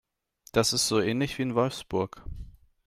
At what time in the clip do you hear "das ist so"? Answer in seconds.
0.51-0.99